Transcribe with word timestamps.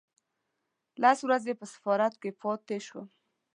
لس 1.01 1.17
ورځې 1.27 1.53
په 1.59 1.65
سفارت 1.73 2.13
کې 2.21 2.31
پاتې 2.41 2.77
شوم. 2.87 3.05